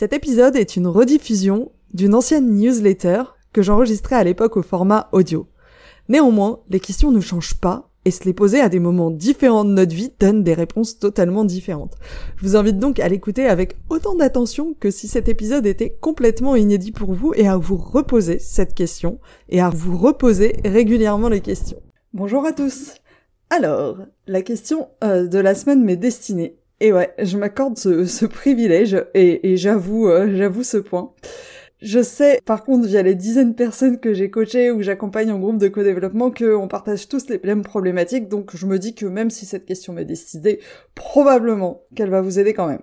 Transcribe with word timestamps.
Cet 0.00 0.14
épisode 0.14 0.56
est 0.56 0.76
une 0.76 0.86
rediffusion 0.86 1.72
d'une 1.92 2.14
ancienne 2.14 2.54
newsletter 2.54 3.24
que 3.52 3.60
j'enregistrais 3.60 4.16
à 4.16 4.24
l'époque 4.24 4.56
au 4.56 4.62
format 4.62 5.10
audio. 5.12 5.46
Néanmoins, 6.08 6.60
les 6.70 6.80
questions 6.80 7.10
ne 7.10 7.20
changent 7.20 7.60
pas 7.60 7.90
et 8.06 8.10
se 8.10 8.24
les 8.24 8.32
poser 8.32 8.62
à 8.62 8.70
des 8.70 8.78
moments 8.78 9.10
différents 9.10 9.66
de 9.66 9.72
notre 9.72 9.94
vie 9.94 10.10
donne 10.18 10.42
des 10.42 10.54
réponses 10.54 10.98
totalement 10.98 11.44
différentes. 11.44 11.98
Je 12.36 12.46
vous 12.46 12.56
invite 12.56 12.78
donc 12.78 12.98
à 12.98 13.10
l'écouter 13.10 13.44
avec 13.46 13.76
autant 13.90 14.14
d'attention 14.14 14.72
que 14.80 14.90
si 14.90 15.06
cet 15.06 15.28
épisode 15.28 15.66
était 15.66 15.98
complètement 16.00 16.56
inédit 16.56 16.92
pour 16.92 17.12
vous 17.12 17.34
et 17.34 17.46
à 17.46 17.58
vous 17.58 17.76
reposer 17.76 18.38
cette 18.38 18.72
question 18.72 19.18
et 19.50 19.60
à 19.60 19.68
vous 19.68 19.98
reposer 19.98 20.56
régulièrement 20.64 21.28
les 21.28 21.42
questions. 21.42 21.82
Bonjour 22.14 22.46
à 22.46 22.54
tous. 22.54 22.94
Alors, 23.50 23.98
la 24.26 24.40
question 24.40 24.88
euh, 25.04 25.26
de 25.26 25.38
la 25.38 25.54
semaine 25.54 25.84
m'est 25.84 25.96
destinée 25.96 26.56
et 26.80 26.92
ouais, 26.92 27.12
je 27.18 27.36
m'accorde 27.36 27.76
ce, 27.78 28.26
privilège 28.26 29.04
et, 29.14 29.56
j'avoue, 29.56 30.08
euh, 30.08 30.34
j'avoue 30.34 30.64
ce 30.64 30.78
point. 30.78 31.12
Je 31.82 32.02
sais, 32.02 32.40
par 32.44 32.64
contre, 32.64 32.86
via 32.86 33.02
les 33.02 33.14
dizaines 33.14 33.52
de 33.52 33.56
personnes 33.56 34.00
que 34.00 34.12
j'ai 34.12 34.30
coachées 34.30 34.70
ou 34.70 34.82
j'accompagne 34.82 35.32
en 35.32 35.38
groupe 35.38 35.58
de 35.58 35.68
co-développement, 35.68 36.30
qu'on 36.30 36.68
partage 36.68 37.08
tous 37.08 37.28
les 37.28 37.40
mêmes 37.42 37.62
problématiques, 37.62 38.28
donc 38.28 38.54
je 38.54 38.66
me 38.66 38.78
dis 38.78 38.94
que 38.94 39.06
même 39.06 39.30
si 39.30 39.46
cette 39.46 39.64
question 39.64 39.94
m'est 39.94 40.04
décidée, 40.04 40.60
probablement 40.94 41.82
qu'elle 41.94 42.10
va 42.10 42.20
vous 42.20 42.38
aider 42.38 42.52
quand 42.52 42.66
même. 42.66 42.82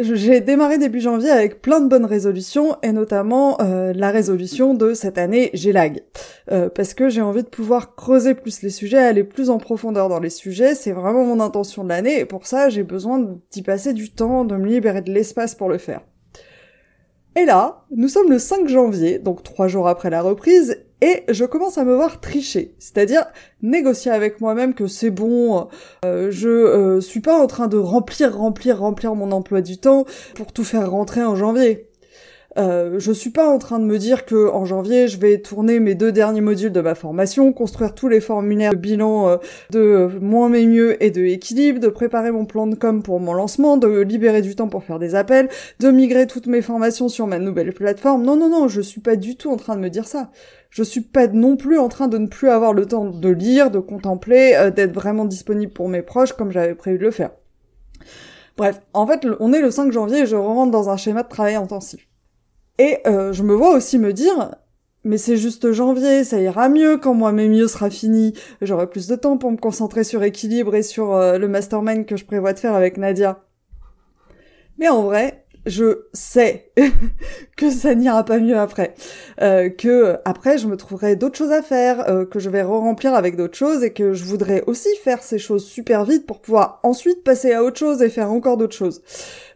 J'ai 0.00 0.40
démarré 0.40 0.78
début 0.78 1.00
janvier 1.00 1.30
avec 1.30 1.60
plein 1.60 1.80
de 1.80 1.88
bonnes 1.88 2.04
résolutions 2.04 2.76
et 2.84 2.92
notamment 2.92 3.60
euh, 3.60 3.92
la 3.92 4.12
résolution 4.12 4.74
de 4.74 4.94
cette 4.94 5.18
année 5.18 5.50
j'ai 5.54 5.72
lag 5.72 6.04
euh, 6.52 6.68
parce 6.68 6.94
que 6.94 7.08
j'ai 7.08 7.20
envie 7.20 7.42
de 7.42 7.48
pouvoir 7.48 7.96
creuser 7.96 8.34
plus 8.34 8.62
les 8.62 8.70
sujets, 8.70 8.98
aller 8.98 9.24
plus 9.24 9.50
en 9.50 9.58
profondeur 9.58 10.08
dans 10.08 10.20
les 10.20 10.30
sujets, 10.30 10.76
c'est 10.76 10.92
vraiment 10.92 11.24
mon 11.24 11.40
intention 11.40 11.82
de 11.82 11.88
l'année 11.88 12.20
et 12.20 12.26
pour 12.26 12.46
ça 12.46 12.68
j'ai 12.68 12.84
besoin 12.84 13.38
d'y 13.50 13.62
passer 13.62 13.92
du 13.92 14.12
temps, 14.12 14.44
de 14.44 14.54
me 14.54 14.68
libérer 14.68 15.02
de 15.02 15.12
l'espace 15.12 15.56
pour 15.56 15.68
le 15.68 15.78
faire. 15.78 16.02
Et 17.36 17.44
là, 17.44 17.84
nous 17.94 18.08
sommes 18.08 18.30
le 18.30 18.38
5 18.38 18.68
janvier, 18.68 19.18
donc 19.18 19.42
trois 19.42 19.68
jours 19.68 19.88
après 19.88 20.10
la 20.10 20.22
reprise, 20.22 20.78
et 21.00 21.22
je 21.28 21.44
commence 21.44 21.78
à 21.78 21.84
me 21.84 21.94
voir 21.94 22.20
tricher, 22.20 22.74
c'est-à-dire 22.80 23.24
négocier 23.62 24.10
avec 24.10 24.40
moi-même 24.40 24.74
que 24.74 24.88
c'est 24.88 25.10
bon, 25.10 25.68
euh, 26.04 26.32
je 26.32 26.48
euh, 26.48 27.00
suis 27.00 27.20
pas 27.20 27.38
en 27.40 27.46
train 27.46 27.68
de 27.68 27.76
remplir, 27.76 28.36
remplir, 28.36 28.80
remplir 28.80 29.14
mon 29.14 29.30
emploi 29.30 29.60
du 29.60 29.78
temps 29.78 30.06
pour 30.34 30.52
tout 30.52 30.64
faire 30.64 30.90
rentrer 30.90 31.22
en 31.22 31.36
janvier. 31.36 31.87
Euh, 32.56 32.98
je 32.98 33.12
suis 33.12 33.28
pas 33.28 33.46
en 33.46 33.58
train 33.58 33.78
de 33.78 33.84
me 33.84 33.98
dire 33.98 34.24
que 34.24 34.48
en 34.48 34.64
janvier 34.64 35.06
je 35.06 35.18
vais 35.18 35.38
tourner 35.38 35.80
mes 35.80 35.94
deux 35.94 36.10
derniers 36.12 36.40
modules 36.40 36.72
de 36.72 36.80
ma 36.80 36.94
formation, 36.94 37.52
construire 37.52 37.94
tous 37.94 38.08
les 38.08 38.22
formulaires 38.22 38.72
de 38.72 38.78
bilan 38.78 39.28
euh, 39.28 39.36
de 39.70 40.08
moins 40.20 40.48
mais 40.48 40.64
mieux 40.64 41.02
et 41.02 41.10
de 41.10 41.20
équilibre, 41.20 41.78
de 41.78 41.88
préparer 41.88 42.30
mon 42.30 42.46
plan 42.46 42.66
de 42.66 42.74
com 42.74 43.02
pour 43.02 43.20
mon 43.20 43.34
lancement, 43.34 43.76
de 43.76 44.00
libérer 44.00 44.40
du 44.40 44.56
temps 44.56 44.68
pour 44.68 44.82
faire 44.82 44.98
des 44.98 45.14
appels, 45.14 45.50
de 45.78 45.90
migrer 45.90 46.26
toutes 46.26 46.46
mes 46.46 46.62
formations 46.62 47.10
sur 47.10 47.26
ma 47.26 47.38
nouvelle 47.38 47.74
plateforme. 47.74 48.24
Non 48.24 48.36
non 48.36 48.48
non, 48.48 48.66
je 48.66 48.80
suis 48.80 49.02
pas 49.02 49.16
du 49.16 49.36
tout 49.36 49.50
en 49.50 49.56
train 49.56 49.76
de 49.76 49.80
me 49.80 49.90
dire 49.90 50.08
ça. 50.08 50.30
Je 50.70 50.82
suis 50.82 51.02
pas 51.02 51.26
non 51.28 51.56
plus 51.56 51.78
en 51.78 51.88
train 51.88 52.08
de 52.08 52.16
ne 52.16 52.26
plus 52.26 52.48
avoir 52.48 52.72
le 52.72 52.86
temps 52.86 53.10
de 53.10 53.28
lire, 53.28 53.70
de 53.70 53.78
contempler, 53.78 54.54
euh, 54.54 54.70
d'être 54.70 54.94
vraiment 54.94 55.26
disponible 55.26 55.72
pour 55.72 55.88
mes 55.90 56.02
proches 56.02 56.32
comme 56.32 56.50
j'avais 56.50 56.74
prévu 56.74 56.98
de 56.98 57.04
le 57.04 57.10
faire. 57.10 57.30
Bref, 58.56 58.80
en 58.94 59.06
fait, 59.06 59.26
on 59.38 59.52
est 59.52 59.60
le 59.60 59.70
5 59.70 59.92
janvier 59.92 60.20
et 60.20 60.26
je 60.26 60.34
rentre 60.34 60.72
dans 60.72 60.88
un 60.88 60.96
schéma 60.96 61.22
de 61.22 61.28
travail 61.28 61.54
intensif. 61.54 62.07
Et 62.78 62.98
euh, 63.06 63.32
je 63.32 63.42
me 63.42 63.54
vois 63.54 63.74
aussi 63.74 63.98
me 63.98 64.12
dire, 64.12 64.54
mais 65.04 65.18
c'est 65.18 65.36
juste 65.36 65.72
janvier, 65.72 66.22
ça 66.22 66.40
ira 66.40 66.68
mieux 66.68 66.96
quand 66.96 67.14
moi 67.14 67.32
mes 67.32 67.48
mieux 67.48 67.66
sera 67.66 67.90
fini, 67.90 68.34
j'aurai 68.62 68.88
plus 68.88 69.08
de 69.08 69.16
temps 69.16 69.36
pour 69.36 69.50
me 69.50 69.56
concentrer 69.56 70.04
sur 70.04 70.22
équilibre 70.22 70.74
et 70.74 70.82
sur 70.82 71.12
euh, 71.14 71.38
le 71.38 71.48
mastermind 71.48 72.06
que 72.06 72.16
je 72.16 72.24
prévois 72.24 72.52
de 72.52 72.58
faire 72.58 72.74
avec 72.74 72.96
Nadia. 72.96 73.42
Mais 74.78 74.88
en 74.88 75.02
vrai, 75.02 75.44
je 75.68 76.06
sais 76.12 76.72
que 77.56 77.70
ça 77.70 77.94
n'ira 77.94 78.24
pas 78.24 78.38
mieux 78.38 78.58
après, 78.58 78.94
euh, 79.40 79.68
que 79.68 80.16
après 80.24 80.58
je 80.58 80.66
me 80.66 80.76
trouverai 80.76 81.16
d'autres 81.16 81.36
choses 81.36 81.52
à 81.52 81.62
faire, 81.62 82.08
euh, 82.08 82.24
que 82.24 82.38
je 82.38 82.50
vais 82.50 82.62
re-remplir 82.62 83.14
avec 83.14 83.36
d'autres 83.36 83.56
choses 83.56 83.84
et 83.84 83.92
que 83.92 84.12
je 84.12 84.24
voudrais 84.24 84.64
aussi 84.66 84.88
faire 85.02 85.22
ces 85.22 85.38
choses 85.38 85.64
super 85.64 86.04
vite 86.04 86.26
pour 86.26 86.40
pouvoir 86.40 86.80
ensuite 86.82 87.22
passer 87.22 87.52
à 87.52 87.62
autre 87.62 87.78
chose 87.78 88.02
et 88.02 88.08
faire 88.08 88.30
encore 88.30 88.56
d'autres 88.56 88.76
choses. 88.76 89.02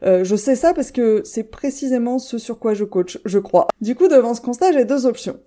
Euh, 0.04 0.24
je 0.24 0.36
sais 0.36 0.56
ça 0.56 0.74
parce 0.74 0.92
que 0.92 1.22
c'est 1.24 1.44
précisément 1.44 2.18
ce 2.18 2.38
sur 2.38 2.58
quoi 2.58 2.74
je 2.74 2.84
coach, 2.84 3.18
je 3.24 3.38
crois. 3.38 3.68
Du 3.80 3.94
coup, 3.94 4.08
devant 4.08 4.34
ce 4.34 4.40
constat, 4.40 4.72
j'ai 4.72 4.84
deux 4.84 5.06
options. 5.06 5.38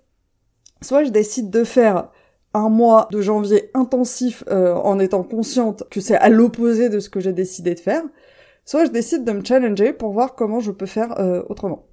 Soit 0.82 1.04
je 1.04 1.10
décide 1.10 1.50
de 1.50 1.64
faire 1.64 2.10
un 2.54 2.68
mois 2.68 3.08
de 3.12 3.20
janvier 3.20 3.70
intensif 3.74 4.44
en 4.48 4.98
étant 4.98 5.22
consciente 5.22 5.84
que 5.90 6.00
c'est 6.00 6.16
à 6.16 6.30
l'opposé 6.30 6.88
de 6.88 7.00
ce 7.00 7.10
que 7.10 7.20
j'ai 7.20 7.34
décidé 7.34 7.74
de 7.74 7.80
faire, 7.80 8.02
soit 8.66 8.84
je 8.84 8.90
décide 8.90 9.24
de 9.24 9.32
me 9.32 9.42
challenger 9.42 9.94
pour 9.94 10.12
voir 10.12 10.34
comment 10.34 10.60
je 10.60 10.72
peux 10.72 10.86
faire 10.86 11.18
euh, 11.18 11.42
autrement. 11.48 11.86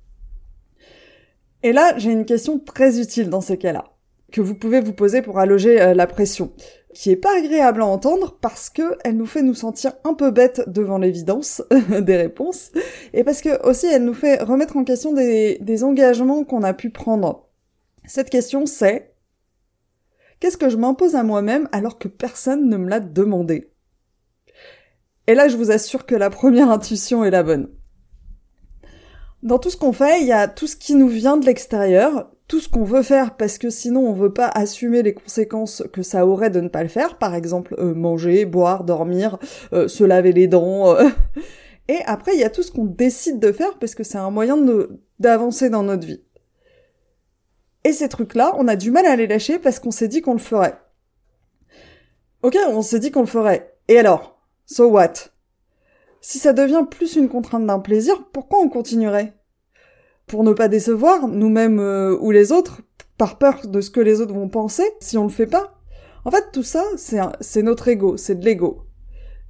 Et 1.62 1.72
là, 1.72 1.98
j'ai 1.98 2.12
une 2.12 2.26
question 2.26 2.60
très 2.60 3.00
utile 3.00 3.30
dans 3.30 3.40
ces 3.40 3.58
cas-là, 3.58 3.86
que 4.34 4.42
vous 4.42 4.56
pouvez 4.56 4.82
vous 4.82 4.92
poser 4.92 5.22
pour 5.22 5.40
alloger 5.40 5.82
euh, 5.82 5.94
la 5.94 6.08
pression, 6.08 6.52
qui 6.94 7.12
est 7.12 7.16
pas 7.16 7.38
agréable 7.38 7.82
à 7.82 7.86
entendre 7.86 8.38
parce 8.42 8.70
que 8.70 8.98
elle 9.06 9.16
nous 9.16 9.28
fait 9.28 9.44
nous 9.44 9.54
sentir 9.54 9.94
un 10.04 10.14
peu 10.16 10.32
bêtes 10.32 10.64
devant 10.68 10.98
l'évidence 10.98 11.62
des 12.02 12.18
réponses, 12.18 12.72
et 13.14 13.24
parce 13.24 13.42
que 13.42 13.66
aussi 13.66 13.86
elle 13.86 14.04
nous 14.04 14.14
fait 14.14 14.42
remettre 14.42 14.76
en 14.76 14.84
question 14.84 15.14
des, 15.14 15.60
des 15.62 15.84
engagements 15.84 16.44
qu'on 16.44 16.64
a 16.64 16.74
pu 16.74 16.90
prendre. 16.90 17.48
Cette 18.06 18.30
question 18.30 18.66
c'est 18.66 19.14
qu'est-ce 20.40 20.58
que 20.58 20.70
je 20.70 20.76
m'impose 20.76 21.16
à 21.16 21.24
moi-même 21.24 21.70
alors 21.72 21.98
que 21.98 22.10
personne 22.10 22.68
ne 22.68 22.78
me 22.78 22.90
l'a 22.90 23.00
demandé? 23.00 23.73
Et 25.28 25.36
là, 25.36 25.48
je 25.48 25.58
vous 25.58 25.72
assure 25.72 26.06
que 26.06 26.16
la 26.16 26.30
première 26.30 26.70
intuition 26.70 27.24
est 27.24 27.32
la 27.32 27.44
bonne. 27.44 27.70
Dans 29.42 29.60
tout 29.60 29.70
ce 29.70 29.78
qu'on 29.78 29.94
fait, 29.94 30.22
il 30.22 30.28
y 30.28 30.32
a 30.32 30.48
tout 30.48 30.68
ce 30.68 30.76
qui 30.76 30.96
nous 30.96 31.10
vient 31.10 31.38
de 31.38 31.46
l'extérieur, 31.46 32.30
tout 32.48 32.60
ce 32.60 32.70
qu'on 32.70 32.84
veut 32.84 33.04
faire 33.04 33.36
parce 33.36 33.58
que 33.58 33.70
sinon 33.70 34.08
on 34.08 34.14
veut 34.14 34.34
pas 34.34 34.48
assumer 34.48 35.02
les 35.02 35.14
conséquences 35.14 35.84
que 35.92 36.02
ça 36.02 36.26
aurait 36.26 36.50
de 36.50 36.62
ne 36.62 36.68
pas 36.68 36.84
le 36.84 36.90
faire, 36.90 37.18
par 37.18 37.36
exemple 37.36 37.76
euh, 37.80 37.94
manger, 37.94 38.46
boire, 38.46 38.84
dormir, 38.84 39.38
euh, 39.74 39.88
se 39.88 40.04
laver 40.04 40.32
les 40.32 40.48
dents. 40.48 40.96
Euh. 40.96 41.10
Et 41.90 42.00
après, 42.06 42.34
il 42.34 42.40
y 42.40 42.46
a 42.46 42.50
tout 42.50 42.64
ce 42.64 42.72
qu'on 42.72 42.86
décide 42.86 43.40
de 43.40 43.52
faire 43.52 43.78
parce 43.80 43.96
que 43.96 44.04
c'est 44.04 44.18
un 44.18 44.30
moyen 44.30 44.58
d'avancer 45.20 45.70
dans 45.70 45.84
notre 45.84 46.08
vie. 46.08 46.22
Et 47.84 47.92
ces 47.92 48.08
trucs-là, 48.08 48.54
on 48.58 48.70
a 48.70 48.78
du 48.78 48.92
mal 48.92 49.06
à 49.06 49.18
les 49.18 49.28
lâcher 49.28 49.60
parce 49.60 49.80
qu'on 49.80 49.92
s'est 49.92 50.08
dit 50.08 50.22
qu'on 50.22 50.34
le 50.34 50.40
ferait. 50.40 50.80
Ok, 52.42 52.58
on 52.70 52.82
s'est 52.82 53.00
dit 53.00 53.12
qu'on 53.12 53.22
le 53.22 53.26
ferait. 53.26 53.76
Et 53.90 54.00
alors? 54.00 54.33
So 54.66 54.88
what? 54.88 55.14
Si 56.22 56.40
ça 56.40 56.54
devient 56.54 56.86
plus 56.90 57.16
une 57.16 57.28
contrainte 57.28 57.66
d'un 57.66 57.80
plaisir, 57.80 58.30
pourquoi 58.32 58.60
on 58.60 58.70
continuerait? 58.70 59.34
Pour 60.26 60.44
ne 60.44 60.54
pas 60.54 60.70
décevoir 60.70 61.28
nous-mêmes 61.28 61.80
euh, 61.80 62.18
ou 62.22 62.32
les 62.32 62.54
autres, 62.54 62.82
par 63.18 63.38
peur 63.38 63.68
de 63.68 63.82
ce 63.82 63.90
que 63.90 64.00
les 64.00 64.22
autres 64.22 64.34
vont 64.34 64.48
penser 64.48 64.84
si 65.02 65.18
on 65.18 65.24
le 65.24 65.30
fait 65.30 65.48
pas 65.48 65.82
En 66.24 66.32
fait, 66.32 66.46
tout 66.54 66.64
ça, 66.64 66.84
c'est 66.96 67.62
notre 67.62 67.90
ego, 67.90 68.16
c'est 68.16 68.40
de 68.40 68.46
l'ego. 68.46 68.86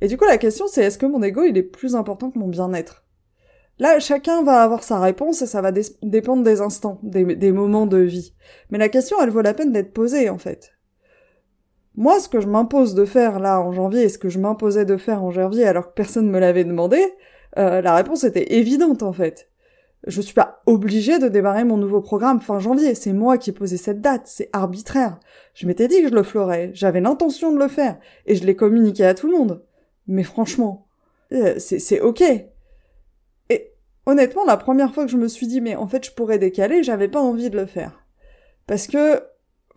Et 0.01 0.07
du 0.07 0.18
coup, 0.18 0.25
la 0.25 0.39
question, 0.39 0.65
c'est 0.68 0.83
est-ce 0.83 0.98
que 0.98 1.06
mon 1.06 1.21
ego, 1.21 1.44
il 1.44 1.57
est 1.57 1.63
plus 1.63 1.95
important 1.95 2.31
que 2.31 2.39
mon 2.39 2.48
bien-être? 2.48 3.06
Là, 3.80 4.00
chacun 4.00 4.44
va 4.44 4.63
avoir 4.63 4.83
sa 4.83 5.00
réponse 5.00 5.42
et 5.42 5.48
ça 5.48 5.62
va 5.62 5.71
dépendre 6.01 6.44
des 6.44 6.62
instants, 6.62 7.00
des 7.04 7.51
moments 7.51 7.86
de 7.86 7.98
vie. 7.98 8.33
Mais 8.69 8.77
la 8.77 8.89
question, 8.89 9.18
elle 9.21 9.30
vaut 9.30 9.42
la 9.42 9.54
peine 9.54 9.71
d'être 9.71 9.94
posée, 9.94 10.30
en 10.30 10.38
fait. 10.38 10.74
Moi, 11.95 12.19
ce 12.19 12.28
que 12.28 12.42
je 12.42 12.48
m'impose 12.48 12.95
de 12.95 13.06
faire 13.06 13.40
là 13.40 13.62
en 13.62 13.72
janvier 13.72 14.04
et 14.04 14.10
ce 14.10 14.18
que 14.18 14.30
je 14.30 14.40
m'imposais 14.40 14.86
de 14.86 14.98
faire 14.98 15.24
en 15.24 15.31
janvier 15.31 15.66
alors 15.66 15.90
que 15.90 15.94
personne 15.94 16.25
ne 16.25 16.31
me 16.31 16.40
l'avait 16.40 16.63
demandé, 16.63 17.04
euh, 17.57 17.81
la 17.81 17.95
réponse 17.95 18.24
était 18.24 18.56
évidente 18.56 19.04
en 19.04 19.13
fait. 19.13 19.50
Je 20.06 20.19
suis 20.19 20.34
pas 20.34 20.62
obligée 20.66 21.18
de 21.18 21.30
démarrer 21.30 21.63
mon 21.63 21.78
nouveau 21.78 22.01
programme 22.01 22.42
fin 22.42 22.60
janvier. 22.60 22.94
C'est 22.94 23.13
moi 23.13 23.38
qui 23.38 23.51
ai 23.51 23.54
posé 23.54 23.78
cette 23.78 24.01
date. 24.01 24.24
C'est 24.25 24.50
arbitraire. 24.51 25.18
Je 25.54 25.66
m'étais 25.66 25.88
dit 25.88 26.01
que 26.01 26.10
je 26.10 26.13
le 26.13 26.24
ferais. 26.24 26.72
J'avais 26.74 27.00
l'intention 27.00 27.54
de 27.54 27.60
le 27.60 27.69
faire. 27.69 27.98
Et 28.25 28.36
je 28.36 28.46
l'ai 28.46 28.56
communiqué 28.56 29.06
à 29.06 29.13
tout 29.13 29.28
le 29.28 29.38
monde. 29.38 29.63
Mais 30.07 30.24
franchement, 30.24 30.88
euh, 31.31 31.56
c'est 31.57 32.01
ok. 32.01 32.22
Et 33.50 33.72
honnêtement, 34.06 34.44
la 34.44 34.57
première 34.57 34.94
fois 34.94 35.06
que 35.06 35.12
je 35.12 35.18
me 35.18 35.30
suis 35.30 35.48
dit, 35.48 35.62
mais 35.62 35.78
en 35.78 35.88
fait, 35.88 36.06
je 36.06 36.12
pourrais 36.12 36.38
décaler, 36.39 36.84
j'avais 36.84 37.07
pas 37.07 37.22
envie 37.22 37.50
de 37.50 37.57
le 37.57 37.66
faire. 37.66 38.06
Parce 38.68 38.88
que, 38.88 39.24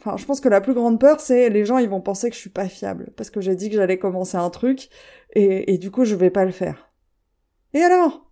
enfin, 0.06 0.16
je 0.16 0.24
pense 0.24 0.40
que 0.40 0.48
la 0.48 0.60
plus 0.60 0.74
grande 0.74 1.00
peur, 1.00 1.20
c'est 1.20 1.50
les 1.50 1.64
gens, 1.64 1.78
ils 1.78 1.88
vont 1.88 2.00
penser 2.00 2.30
que 2.30 2.36
je 2.36 2.40
suis 2.40 2.50
pas 2.50 2.68
fiable. 2.68 3.10
Parce 3.16 3.30
que 3.30 3.40
j'ai 3.40 3.56
dit 3.56 3.68
que 3.68 3.76
j'allais 3.76 3.98
commencer 3.98 4.36
un 4.36 4.50
truc. 4.50 4.88
Et, 5.34 5.76
du 5.78 5.90
coup, 5.90 6.04
je 6.04 6.14
vais 6.14 6.30
pas 6.30 6.44
le 6.44 6.52
faire. 6.52 6.90
Et 7.74 7.82
alors? 7.82 8.30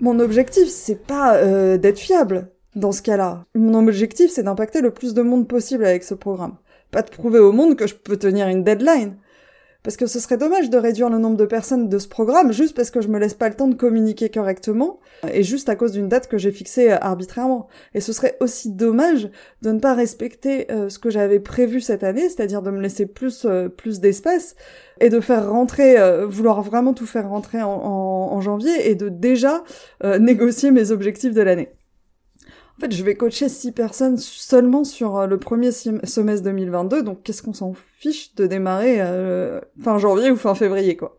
Mon 0.00 0.18
objectif, 0.20 0.68
c'est 0.68 1.06
pas 1.06 1.36
euh, 1.36 1.76
d'être 1.76 1.98
fiable 1.98 2.52
dans 2.74 2.92
ce 2.92 3.02
cas-là. 3.02 3.44
Mon 3.54 3.86
objectif, 3.86 4.30
c'est 4.30 4.42
d'impacter 4.42 4.80
le 4.80 4.92
plus 4.92 5.14
de 5.14 5.22
monde 5.22 5.46
possible 5.46 5.84
avec 5.84 6.04
ce 6.04 6.14
programme. 6.14 6.56
Pas 6.90 7.02
de 7.02 7.10
prouver 7.10 7.38
au 7.38 7.52
monde 7.52 7.76
que 7.76 7.86
je 7.86 7.94
peux 7.94 8.16
tenir 8.16 8.48
une 8.48 8.64
deadline. 8.64 9.16
Parce 9.82 9.96
que 9.96 10.06
ce 10.06 10.18
serait 10.20 10.36
dommage 10.36 10.70
de 10.70 10.76
réduire 10.76 11.08
le 11.08 11.18
nombre 11.18 11.36
de 11.36 11.46
personnes 11.46 11.88
de 11.88 11.98
ce 11.98 12.08
programme 12.08 12.52
juste 12.52 12.76
parce 12.76 12.90
que 12.90 13.00
je 13.00 13.08
me 13.08 13.18
laisse 13.18 13.34
pas 13.34 13.48
le 13.48 13.54
temps 13.54 13.68
de 13.68 13.74
communiquer 13.74 14.28
correctement 14.28 14.98
et 15.32 15.42
juste 15.42 15.68
à 15.68 15.76
cause 15.76 15.92
d'une 15.92 16.08
date 16.08 16.28
que 16.28 16.36
j'ai 16.36 16.52
fixée 16.52 16.90
euh, 16.90 16.98
arbitrairement. 17.00 17.68
Et 17.94 18.00
ce 18.00 18.12
serait 18.12 18.36
aussi 18.40 18.72
dommage 18.72 19.30
de 19.62 19.70
ne 19.70 19.78
pas 19.78 19.94
respecter 19.94 20.70
euh, 20.70 20.88
ce 20.88 20.98
que 20.98 21.10
j'avais 21.10 21.40
prévu 21.40 21.80
cette 21.80 22.02
année, 22.02 22.28
c'est-à-dire 22.28 22.62
de 22.62 22.70
me 22.70 22.80
laisser 22.80 23.06
plus 23.06 23.46
plus 23.76 24.00
d'espace 24.00 24.56
et 25.00 25.10
de 25.10 25.20
faire 25.20 25.50
rentrer, 25.50 25.98
euh, 25.98 26.26
vouloir 26.26 26.62
vraiment 26.62 26.94
tout 26.94 27.06
faire 27.06 27.28
rentrer 27.28 27.62
en, 27.62 28.40
janvier 28.40 28.88
et 28.88 28.94
de 28.94 29.08
déjà 29.08 29.64
euh, 30.04 30.18
négocier 30.18 30.70
mes 30.70 30.90
objectifs 30.92 31.34
de 31.34 31.42
l'année. 31.42 31.70
En 32.78 32.80
fait, 32.82 32.92
je 32.92 33.02
vais 33.02 33.16
coacher 33.16 33.48
six 33.48 33.72
personnes 33.72 34.18
seulement 34.18 34.84
sur 34.84 35.18
euh, 35.18 35.26
le 35.26 35.38
premier 35.38 35.72
semestre 35.72 36.44
2022, 36.44 37.02
donc 37.02 37.24
qu'est-ce 37.24 37.42
qu'on 37.42 37.52
s'en 37.52 37.74
fiche 37.74 38.34
de 38.36 38.46
démarrer 38.46 39.00
fin 39.82 39.98
janvier 39.98 40.30
ou 40.30 40.36
fin 40.36 40.54
février, 40.54 40.96
quoi 40.96 41.18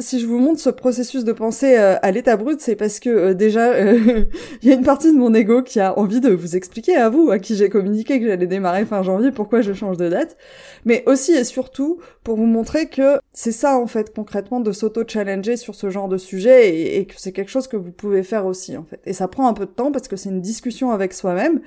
si 0.00 0.18
je 0.18 0.26
vous 0.26 0.38
montre 0.38 0.58
ce 0.58 0.70
processus 0.70 1.22
de 1.22 1.32
pensée 1.32 1.78
euh, 1.78 1.96
à 2.02 2.10
l'état 2.10 2.36
brut, 2.36 2.60
c'est 2.60 2.74
parce 2.74 2.98
que 2.98 3.10
euh, 3.10 3.34
déjà, 3.34 3.70
euh, 3.74 4.24
il 4.62 4.68
y 4.68 4.72
a 4.72 4.74
une 4.74 4.82
partie 4.82 5.12
de 5.12 5.16
mon 5.16 5.32
ego 5.34 5.62
qui 5.62 5.78
a 5.78 5.96
envie 5.96 6.20
de 6.20 6.30
vous 6.30 6.56
expliquer 6.56 6.96
à 6.96 7.08
vous, 7.08 7.30
à 7.30 7.38
qui 7.38 7.54
j'ai 7.54 7.68
communiqué 7.68 8.18
que 8.18 8.26
j'allais 8.26 8.48
démarrer 8.48 8.86
fin 8.86 9.04
janvier, 9.04 9.30
pourquoi 9.30 9.60
je 9.60 9.72
change 9.72 9.96
de 9.96 10.08
date, 10.08 10.36
mais 10.84 11.04
aussi 11.06 11.32
et 11.32 11.44
surtout 11.44 12.00
pour 12.24 12.36
vous 12.36 12.46
montrer 12.46 12.88
que 12.88 13.18
c'est 13.32 13.52
ça 13.52 13.78
en 13.78 13.86
fait 13.86 14.12
concrètement 14.12 14.58
de 14.58 14.72
s'auto-challenger 14.72 15.56
sur 15.56 15.76
ce 15.76 15.90
genre 15.90 16.08
de 16.08 16.18
sujet 16.18 16.70
et, 16.70 16.98
et 16.98 17.06
que 17.06 17.14
c'est 17.16 17.32
quelque 17.32 17.50
chose 17.50 17.68
que 17.68 17.76
vous 17.76 17.92
pouvez 17.92 18.24
faire 18.24 18.46
aussi 18.46 18.76
en 18.76 18.84
fait. 18.84 19.00
Et 19.06 19.12
ça 19.12 19.28
prend 19.28 19.46
un 19.46 19.54
peu 19.54 19.66
de 19.66 19.70
temps 19.70 19.92
parce 19.92 20.08
que 20.08 20.16
c'est 20.16 20.28
une 20.28 20.40
discussion 20.40 20.90
avec 20.90 21.12
soi-même, 21.12 21.60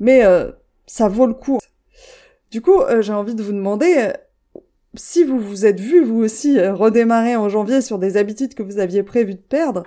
mais 0.00 0.22
ça 0.86 1.08
vaut 1.08 1.26
le 1.26 1.34
coup. 1.34 1.58
Du 2.50 2.60
coup, 2.60 2.80
j'ai 3.00 3.12
envie 3.12 3.34
de 3.34 3.42
vous 3.42 3.52
demander 3.52 4.12
si 4.96 5.24
vous 5.24 5.38
vous 5.38 5.66
êtes 5.66 5.80
vu 5.80 6.02
vous 6.02 6.22
aussi 6.22 6.58
euh, 6.58 6.74
redémarrer 6.74 7.36
en 7.36 7.48
janvier 7.48 7.80
sur 7.80 7.98
des 7.98 8.16
habitudes 8.16 8.54
que 8.54 8.62
vous 8.62 8.78
aviez 8.78 9.02
prévu 9.02 9.34
de 9.34 9.40
perdre, 9.40 9.84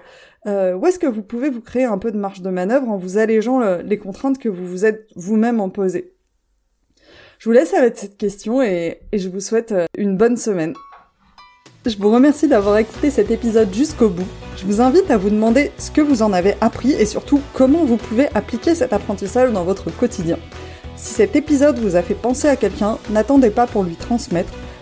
euh, 0.48 0.74
où 0.74 0.86
est-ce 0.86 1.00
que 1.00 1.08
vous 1.08 1.24
pouvez 1.24 1.50
vous 1.50 1.62
créer 1.62 1.86
un 1.86 1.98
peu 1.98 2.12
de 2.12 2.18
marge 2.18 2.42
de 2.42 2.50
manœuvre 2.50 2.90
en 2.90 2.98
vous 2.98 3.18
allégeant 3.18 3.60
les 3.80 3.98
contraintes 3.98 4.40
que 4.40 4.50
vous 4.50 4.66
vous 4.66 4.86
êtes 4.86 5.08
vous-même 5.16 5.60
imposées? 5.60 6.14
Je 7.40 7.48
vous 7.48 7.54
laisse 7.54 7.74
avec 7.74 7.98
cette 7.98 8.18
question 8.18 8.62
et, 8.62 9.00
je 9.14 9.30
vous 9.30 9.40
souhaite 9.40 9.72
euh, 9.72 9.86
une 9.98 10.18
bonne 10.18 10.36
semaine. 10.36 10.74
Je 11.86 11.98
vous 11.98 12.12
remercie 12.12 12.50
d'avoir 12.50 12.78
écouté 12.78 13.10
cet 13.10 13.32
épisode 13.32 13.74
jusqu'au 13.74 14.10
bout. 14.10 14.28
Je 14.58 14.66
vous 14.66 14.82
invite 14.82 15.10
à 15.10 15.16
vous 15.16 15.30
demander 15.30 15.72
ce 15.78 15.90
que 15.90 16.02
vous 16.02 16.22
en 16.22 16.34
avez 16.34 16.56
appris 16.60 16.92
et 16.92 17.06
surtout 17.06 17.40
comment 17.54 17.86
vous 17.86 17.96
pouvez 17.96 18.28
appliquer 18.36 18.76
cet 18.76 18.92
apprentissage 18.92 19.54
dans 19.54 19.64
votre 19.64 19.90
quotidien. 19.90 20.38
Si 20.98 21.14
cet 21.14 21.38
épisode 21.38 21.80
vous 21.80 21.96
a 21.96 22.02
fait 22.02 22.14
penser 22.14 22.50
à 22.50 22.58
quelqu'un, 22.58 22.98
n'attendez 23.10 23.52
pas 23.52 23.68
pour 23.68 23.86
lui 23.86 23.96
transmettre 23.96 24.52